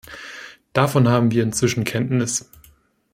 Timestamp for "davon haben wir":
0.73-1.43